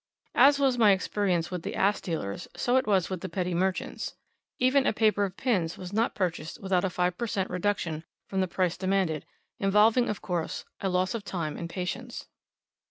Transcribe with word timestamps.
As 0.33 0.57
was 0.57 0.79
my 0.79 0.93
experience 0.93 1.51
with 1.51 1.61
the 1.61 1.75
ass 1.75 2.01
dealers 2.01 2.47
so 2.55 2.81
was 2.87 3.05
it 3.05 3.09
with 3.11 3.21
the 3.21 3.29
petty 3.29 3.53
merchants; 3.53 4.15
even 4.57 4.87
a 4.87 4.93
paper 4.93 5.25
of 5.25 5.37
pins 5.37 5.77
was 5.77 5.93
not 5.93 6.15
purchased 6.15 6.59
without 6.59 6.83
a 6.83 6.89
five 6.89 7.19
per 7.19 7.27
cent. 7.27 7.51
reduction 7.51 8.03
from 8.27 8.41
the 8.41 8.47
price 8.47 8.77
demanded, 8.77 9.27
involving, 9.59 10.09
of 10.09 10.19
course, 10.19 10.65
a 10.79 10.89
loss 10.89 11.13
of 11.13 11.19
much 11.21 11.25
time 11.29 11.55
and 11.55 11.69
patience. 11.69 12.25